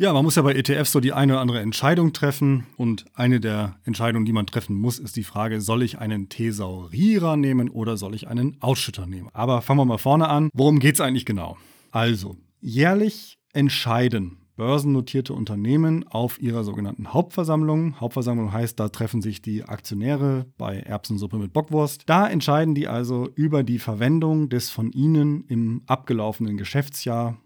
[0.00, 2.64] Ja, man muss ja bei ETFs so die eine oder andere Entscheidung treffen.
[2.78, 7.36] Und eine der Entscheidungen, die man treffen muss, ist die Frage, soll ich einen Thesaurierer
[7.36, 9.28] nehmen oder soll ich einen Ausschütter nehmen?
[9.34, 10.48] Aber fangen wir mal vorne an.
[10.54, 11.58] Worum geht es eigentlich genau?
[11.90, 18.00] Also, jährlich entscheiden börsennotierte Unternehmen auf ihrer sogenannten Hauptversammlung.
[18.00, 22.04] Hauptversammlung heißt, da treffen sich die Aktionäre bei Erbsensuppe mit Bockwurst.
[22.06, 27.36] Da entscheiden die also über die Verwendung des von ihnen im abgelaufenen Geschäftsjahr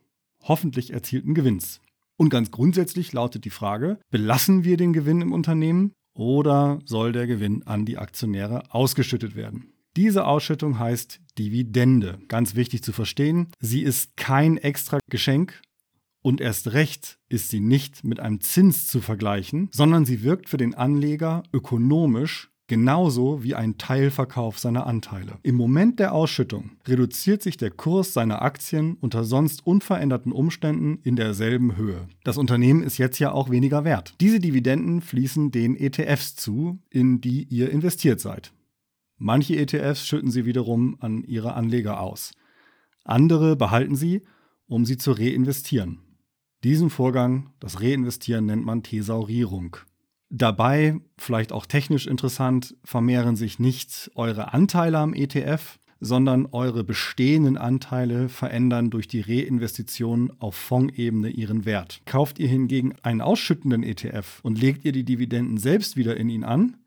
[0.44, 1.80] hoffentlich erzielten Gewinns.
[2.16, 7.26] Und ganz grundsätzlich lautet die Frage, belassen wir den Gewinn im Unternehmen oder soll der
[7.26, 9.72] Gewinn an die Aktionäre ausgeschüttet werden?
[9.96, 12.18] Diese Ausschüttung heißt Dividende.
[12.28, 15.60] Ganz wichtig zu verstehen, sie ist kein extra Geschenk
[16.22, 20.56] und erst recht ist sie nicht mit einem Zins zu vergleichen, sondern sie wirkt für
[20.56, 25.38] den Anleger ökonomisch genauso wie ein Teilverkauf seiner Anteile.
[25.42, 31.16] Im Moment der Ausschüttung reduziert sich der Kurs seiner Aktien unter sonst unveränderten Umständen in
[31.16, 32.08] derselben Höhe.
[32.24, 34.14] Das Unternehmen ist jetzt ja auch weniger wert.
[34.20, 38.52] Diese Dividenden fließen den ETFs zu, in die ihr investiert seid.
[39.18, 42.32] Manche ETFs schütten sie wiederum an ihre Anleger aus.
[43.04, 44.22] Andere behalten sie,
[44.66, 46.00] um sie zu reinvestieren.
[46.64, 49.76] Diesen Vorgang, das Reinvestieren, nennt man Thesaurierung.
[50.36, 57.56] Dabei, vielleicht auch technisch interessant, vermehren sich nicht eure Anteile am ETF, sondern eure bestehenden
[57.56, 62.02] Anteile verändern durch die Reinvestition auf Fondsebene ihren Wert.
[62.04, 66.42] Kauft ihr hingegen einen ausschüttenden ETF und legt ihr die Dividenden selbst wieder in ihn
[66.42, 66.78] an,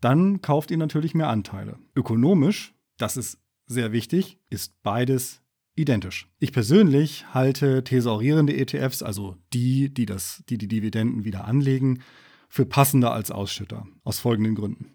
[0.00, 1.76] dann kauft ihr natürlich mehr Anteile.
[1.94, 5.42] Ökonomisch, das ist sehr wichtig, ist beides
[5.76, 6.26] identisch.
[6.38, 11.98] Ich persönlich halte thesaurierende ETFs, also die, die, das, die die Dividenden wieder anlegen,
[12.48, 13.86] für passender als Ausschütter.
[14.04, 14.94] Aus folgenden Gründen.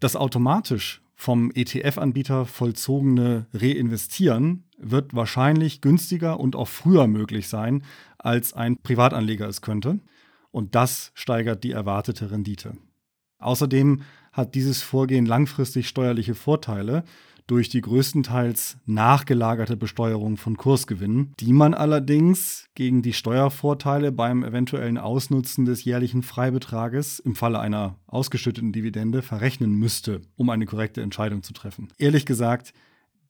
[0.00, 7.84] Das automatisch vom ETF-Anbieter vollzogene Reinvestieren wird wahrscheinlich günstiger und auch früher möglich sein,
[8.16, 10.00] als ein Privatanleger es könnte.
[10.50, 12.78] Und das steigert die erwartete Rendite.
[13.38, 17.04] Außerdem hat dieses Vorgehen langfristig steuerliche Vorteile,
[17.50, 24.98] durch die größtenteils nachgelagerte Besteuerung von Kursgewinnen, die man allerdings gegen die Steuervorteile beim eventuellen
[24.98, 31.42] Ausnutzen des jährlichen Freibetrages im Falle einer ausgeschütteten Dividende verrechnen müsste, um eine korrekte Entscheidung
[31.42, 31.88] zu treffen.
[31.98, 32.72] Ehrlich gesagt,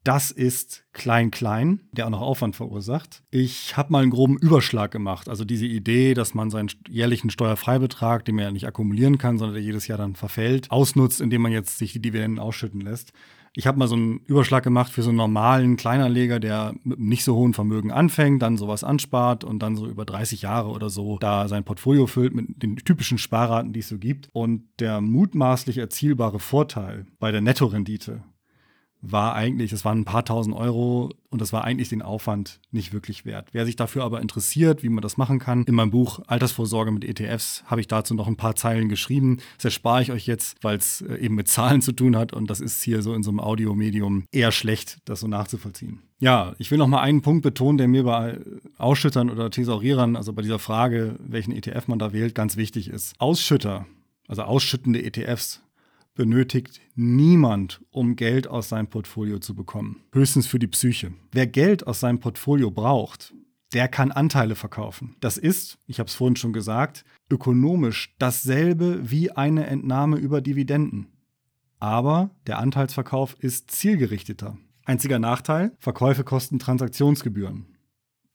[0.05, 3.23] das ist klein-klein, der auch noch Aufwand verursacht.
[3.31, 5.29] Ich habe mal einen groben Überschlag gemacht.
[5.29, 9.55] Also diese Idee, dass man seinen jährlichen Steuerfreibetrag, den man ja nicht akkumulieren kann, sondern
[9.55, 13.13] der jedes Jahr dann verfällt, ausnutzt, indem man jetzt sich die Dividenden ausschütten lässt.
[13.53, 17.09] Ich habe mal so einen Überschlag gemacht für so einen normalen Kleinanleger, der mit einem
[17.09, 20.89] nicht so hohen Vermögen anfängt, dann sowas anspart und dann so über 30 Jahre oder
[20.89, 24.29] so da sein Portfolio füllt mit den typischen Sparraten, die es so gibt.
[24.33, 28.23] Und der mutmaßlich erzielbare Vorteil bei der Nettorendite
[29.03, 32.93] war eigentlich, es waren ein paar tausend Euro und das war eigentlich den Aufwand nicht
[32.93, 33.49] wirklich wert.
[33.53, 37.05] Wer sich dafür aber interessiert, wie man das machen kann, in meinem Buch Altersvorsorge mit
[37.05, 39.39] ETFs habe ich dazu noch ein paar Zeilen geschrieben.
[39.57, 42.51] Das erspare ich euch jetzt, weil es äh, eben mit Zahlen zu tun hat und
[42.51, 46.03] das ist hier so in so einem Audiomedium eher schlecht, das so nachzuvollziehen.
[46.19, 48.39] Ja, ich will noch mal einen Punkt betonen, der mir bei
[48.77, 53.15] Ausschüttern oder Thesaurierern, also bei dieser Frage, welchen ETF man da wählt, ganz wichtig ist.
[53.19, 53.87] Ausschütter,
[54.29, 55.63] also ausschüttende ETFs,
[56.21, 60.03] benötigt niemand, um Geld aus seinem Portfolio zu bekommen.
[60.13, 61.15] Höchstens für die Psyche.
[61.33, 63.33] Wer Geld aus seinem Portfolio braucht,
[63.73, 65.17] der kann Anteile verkaufen.
[65.21, 71.07] Das ist, ich habe es vorhin schon gesagt, ökonomisch dasselbe wie eine Entnahme über Dividenden.
[71.79, 74.59] Aber der Anteilsverkauf ist zielgerichteter.
[74.85, 77.65] Einziger Nachteil, Verkäufe kosten Transaktionsgebühren.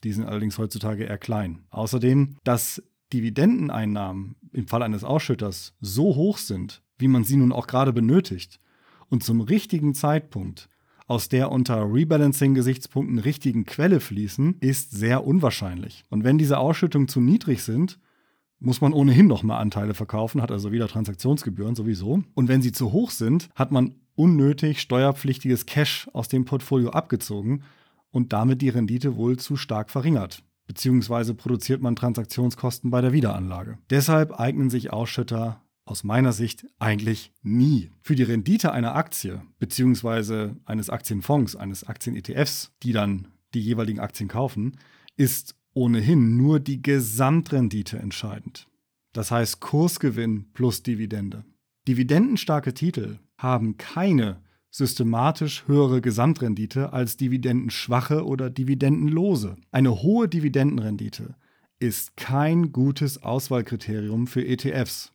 [0.04, 1.66] Die sind allerdings heutzutage eher klein.
[1.70, 2.82] Außerdem, dass
[3.14, 8.60] Dividendeneinnahmen im Fall eines Ausschütters so hoch sind, wie man sie nun auch gerade benötigt,
[9.10, 10.70] und zum richtigen Zeitpunkt
[11.08, 16.04] aus der unter Rebalancing-Gesichtspunkten richtigen Quelle fließen, ist sehr unwahrscheinlich.
[16.10, 18.00] Und wenn diese Ausschüttungen zu niedrig sind,
[18.60, 22.24] muss man ohnehin noch mal Anteile verkaufen, hat also wieder Transaktionsgebühren sowieso.
[22.34, 27.64] Und wenn sie zu hoch sind, hat man unnötig steuerpflichtiges Cash aus dem Portfolio abgezogen
[28.12, 30.42] und damit die Rendite wohl zu stark verringert.
[30.68, 33.78] Beziehungsweise produziert man Transaktionskosten bei der Wiederanlage.
[33.90, 37.92] Deshalb eignen sich Ausschütter aus meiner Sicht eigentlich nie.
[38.02, 40.54] Für die Rendite einer Aktie bzw.
[40.66, 44.78] eines Aktienfonds, eines Aktien-ETFs, die dann die jeweiligen Aktien kaufen,
[45.16, 48.68] ist ohnehin nur die Gesamtrendite entscheidend.
[49.14, 51.46] Das heißt Kursgewinn plus Dividende.
[51.88, 54.42] Dividendenstarke Titel haben keine
[54.76, 59.56] systematisch höhere Gesamtrendite als dividendenschwache oder dividendenlose.
[59.72, 61.36] Eine hohe Dividendenrendite
[61.80, 65.14] ist kein gutes Auswahlkriterium für ETFs.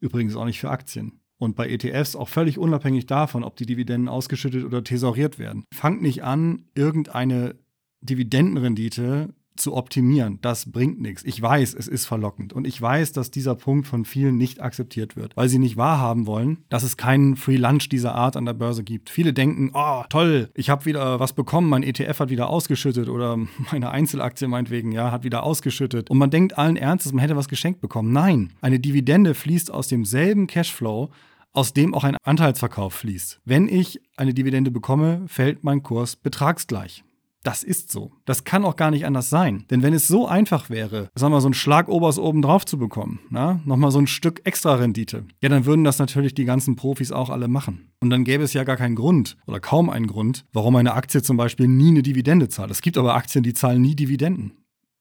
[0.00, 1.20] Übrigens auch nicht für Aktien.
[1.38, 5.64] Und bei ETFs auch völlig unabhängig davon, ob die Dividenden ausgeschüttet oder thesauriert werden.
[5.72, 7.54] Fangt nicht an, irgendeine
[8.02, 11.24] Dividendenrendite zu optimieren, das bringt nichts.
[11.24, 15.16] Ich weiß, es ist verlockend und ich weiß, dass dieser Punkt von vielen nicht akzeptiert
[15.16, 18.54] wird, weil sie nicht wahrhaben wollen, dass es keinen Free Lunch dieser Art an der
[18.54, 19.10] Börse gibt.
[19.10, 23.38] Viele denken, oh, toll, ich habe wieder was bekommen, mein ETF hat wieder ausgeschüttet oder
[23.72, 26.10] meine Einzelaktie meinetwegen, ja, hat wieder ausgeschüttet.
[26.10, 28.12] Und man denkt allen Ernstes, man hätte was geschenkt bekommen.
[28.12, 31.10] Nein, eine Dividende fließt aus demselben Cashflow,
[31.52, 33.40] aus dem auch ein Anteilsverkauf fließt.
[33.44, 37.04] Wenn ich eine Dividende bekomme, fällt mein Kurs betragsgleich.
[37.44, 38.12] Das ist so.
[38.24, 39.64] Das kann auch gar nicht anders sein.
[39.70, 43.20] Denn wenn es so einfach wäre, sagen wir, so einen Schlagobers oben drauf zu bekommen,
[43.30, 47.12] na, nochmal so ein Stück extra Rendite, ja, dann würden das natürlich die ganzen Profis
[47.12, 47.92] auch alle machen.
[48.00, 51.22] Und dann gäbe es ja gar keinen Grund oder kaum einen Grund, warum eine Aktie
[51.22, 52.70] zum Beispiel nie eine Dividende zahlt.
[52.70, 54.52] Es gibt aber Aktien, die zahlen nie Dividenden.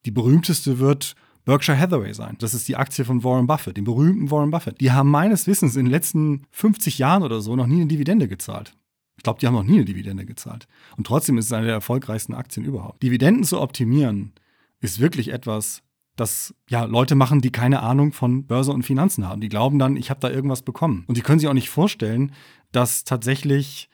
[0.05, 1.15] Die berühmteste wird
[1.47, 2.35] Berkshire Hathaway sein.
[2.39, 4.81] Das ist die Aktie von Warren Buffett, dem berühmten Warren Buffett.
[4.81, 8.27] Die haben meines Wissens in den letzten 50 Jahren oder so noch nie eine Dividende
[8.27, 8.73] gezahlt.
[9.17, 10.67] Ich glaube, die haben noch nie eine Dividende gezahlt.
[10.95, 13.01] Und trotzdem ist es eine der erfolgreichsten Aktien überhaupt.
[13.03, 14.33] Dividenden zu optimieren
[14.79, 15.81] ist wirklich etwas,
[16.15, 19.41] das ja Leute machen, die keine Ahnung von Börse und Finanzen haben.
[19.41, 21.03] Die glauben dann, ich habe da irgendwas bekommen.
[21.07, 22.31] Und die können sich auch nicht vorstellen,
[22.71, 23.89] dass tatsächlich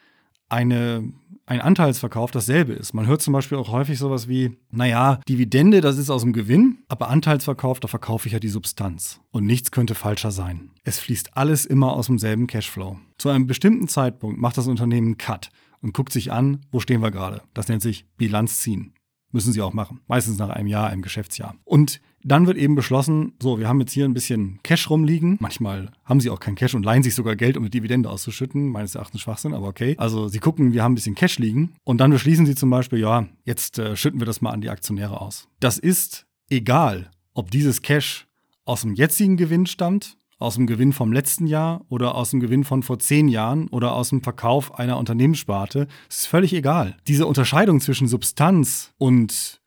[0.54, 1.12] eine,
[1.46, 2.94] ein Anteilsverkauf dasselbe ist.
[2.94, 6.80] Man hört zum Beispiel auch häufig sowas wie, naja, Dividende, das ist aus dem Gewinn,
[6.88, 9.20] aber Anteilsverkauf, da verkaufe ich ja die Substanz.
[9.32, 10.72] Und nichts könnte falscher sein.
[10.84, 12.98] Es fließt alles immer aus demselben Cashflow.
[13.18, 15.50] Zu einem bestimmten Zeitpunkt macht das Unternehmen einen Cut
[15.82, 17.42] und guckt sich an, wo stehen wir gerade.
[17.54, 18.94] Das nennt sich Bilanz ziehen.
[19.32, 20.00] Müssen sie auch machen.
[20.08, 21.56] Meistens nach einem Jahr, einem Geschäftsjahr.
[21.66, 25.38] Und dann wird eben beschlossen, so, wir haben jetzt hier ein bisschen Cash rumliegen.
[25.40, 28.70] Manchmal haben sie auch kein Cash und leihen sich sogar Geld, um eine Dividende auszuschütten.
[28.70, 29.96] Meines Erachtens Schwachsinn, aber okay.
[29.98, 33.00] Also sie gucken, wir haben ein bisschen Cash liegen und dann beschließen sie zum Beispiel,
[33.00, 35.48] ja, jetzt äh, schütten wir das mal an die Aktionäre aus.
[35.60, 38.28] Das ist egal, ob dieses Cash
[38.66, 42.66] aus dem jetzigen Gewinn stammt aus dem Gewinn vom letzten Jahr oder aus dem Gewinn
[42.66, 45.88] von vor zehn Jahren oder aus dem Verkauf einer Unternehmenssparte.
[46.10, 46.98] Es ist völlig egal.
[47.08, 49.62] Diese Unterscheidung zwischen Substanz und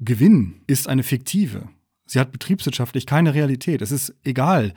[0.00, 1.70] Gewinn ist eine fiktive.
[2.08, 3.82] Sie hat betriebswirtschaftlich keine Realität.
[3.82, 4.74] Es ist egal,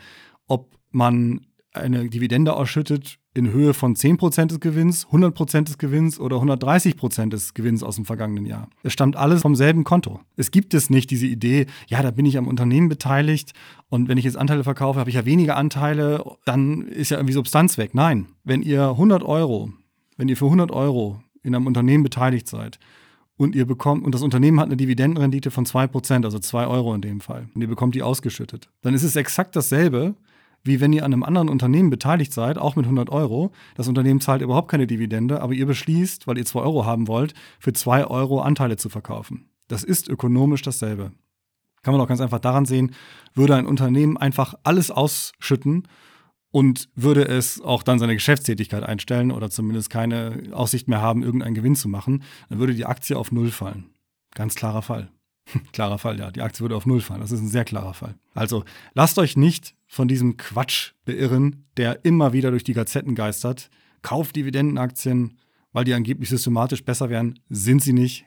[0.48, 1.42] ob man
[1.74, 7.54] eine Dividende ausschüttet in Höhe von 10% des Gewinns, 100% des Gewinns oder 130% des
[7.54, 8.70] Gewinns aus dem vergangenen Jahr.
[8.84, 10.20] Es stammt alles vom selben Konto.
[10.36, 13.54] Es gibt es nicht diese Idee, ja, da bin ich am Unternehmen beteiligt
[13.88, 17.34] und wenn ich jetzt Anteile verkaufe, habe ich ja weniger Anteile, dann ist ja irgendwie
[17.34, 17.96] Substanz weg.
[17.96, 19.72] Nein, wenn ihr 100 Euro,
[20.18, 22.80] wenn ihr für 100 Euro in einem Unternehmen beteiligt seid
[23.38, 27.02] und ihr bekommt, und das Unternehmen hat eine Dividendenrendite von 2%, also 2 Euro in
[27.02, 30.16] dem Fall, und ihr bekommt die ausgeschüttet, dann ist es exakt dasselbe,
[30.64, 33.52] wie wenn ihr an einem anderen Unternehmen beteiligt seid, auch mit 100 Euro.
[33.76, 37.34] Das Unternehmen zahlt überhaupt keine Dividende, aber ihr beschließt, weil ihr 2 Euro haben wollt,
[37.60, 39.50] für 2 Euro Anteile zu verkaufen.
[39.68, 41.12] Das ist ökonomisch dasselbe.
[41.82, 42.94] Kann man auch ganz einfach daran sehen,
[43.34, 45.88] würde ein Unternehmen einfach alles ausschütten
[46.52, 51.56] und würde es auch dann seine Geschäftstätigkeit einstellen oder zumindest keine Aussicht mehr haben, irgendeinen
[51.56, 53.90] Gewinn zu machen, dann würde die Aktie auf Null fallen.
[54.36, 55.10] Ganz klarer Fall.
[55.74, 56.32] klarer Fall, ja.
[56.32, 57.22] Die Aktie würde auf Null fallen.
[57.22, 58.16] Das ist ein sehr klarer Fall.
[58.34, 58.64] Also
[58.94, 63.70] lasst euch nicht von diesem Quatsch beirren, der immer wieder durch die Gazetten geistert.
[64.02, 65.38] Kauft Dividendenaktien,
[65.74, 67.40] weil die angeblich systematisch besser wären.
[67.50, 68.26] Sind sie nicht.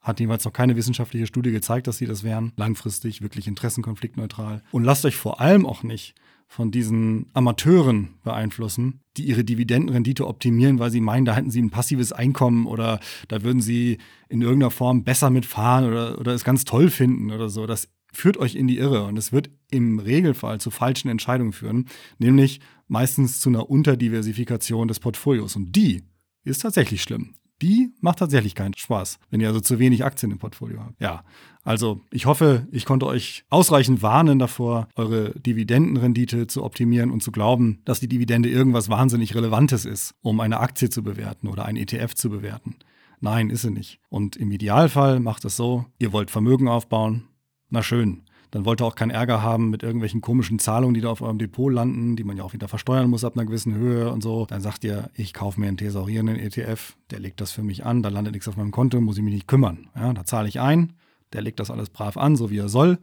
[0.00, 2.52] Hat jeweils noch keine wissenschaftliche Studie gezeigt, dass sie das wären.
[2.56, 4.62] Langfristig, wirklich interessenkonfliktneutral.
[4.70, 6.14] Und lasst euch vor allem auch nicht
[6.54, 11.70] von diesen Amateuren beeinflussen, die ihre Dividendenrendite optimieren, weil sie meinen, da hätten sie ein
[11.70, 13.98] passives Einkommen oder da würden sie
[14.28, 17.66] in irgendeiner Form besser mitfahren oder, oder es ganz toll finden oder so.
[17.66, 21.86] Das führt euch in die Irre und es wird im Regelfall zu falschen Entscheidungen führen,
[22.18, 25.56] nämlich meistens zu einer Unterdiversifikation des Portfolios.
[25.56, 26.04] Und die
[26.44, 30.38] ist tatsächlich schlimm die macht tatsächlich keinen Spaß, wenn ihr also zu wenig Aktien im
[30.38, 31.00] Portfolio habt.
[31.00, 31.24] Ja,
[31.64, 37.32] also ich hoffe, ich konnte euch ausreichend warnen davor, eure Dividendenrendite zu optimieren und zu
[37.32, 41.76] glauben, dass die Dividende irgendwas wahnsinnig Relevantes ist, um eine Aktie zu bewerten oder ein
[41.76, 42.76] ETF zu bewerten.
[43.20, 44.00] Nein, ist sie nicht.
[44.10, 47.24] Und im Idealfall macht es so, ihr wollt Vermögen aufbauen.
[47.70, 51.08] Na schön, dann wollt ihr auch keinen Ärger haben mit irgendwelchen komischen Zahlungen, die da
[51.08, 54.12] auf eurem Depot landen, die man ja auch wieder versteuern muss ab einer gewissen Höhe
[54.12, 54.46] und so.
[54.46, 58.02] Dann sagt ihr, ich kaufe mir einen thesaurierenden ETF, der legt das für mich an,
[58.02, 59.88] da landet nichts auf meinem Konto, muss ich mich nicht kümmern.
[59.96, 60.92] Ja, da zahle ich ein,
[61.34, 62.98] der legt das alles brav an, so wie er soll,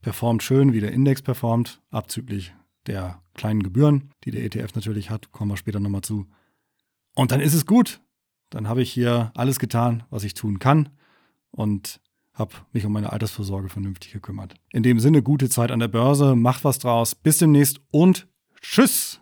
[0.00, 2.54] performt schön, wie der Index performt, abzüglich
[2.86, 6.26] der kleinen Gebühren, die der ETF natürlich hat, kommen wir später nochmal zu.
[7.14, 8.00] Und dann ist es gut.
[8.50, 10.90] Dann habe ich hier alles getan, was ich tun kann.
[11.50, 12.00] Und
[12.34, 14.54] habe mich um meine Altersvorsorge vernünftig gekümmert.
[14.72, 17.14] In dem Sinne, gute Zeit an der Börse, macht was draus.
[17.14, 18.26] Bis demnächst und
[18.60, 19.20] tschüss!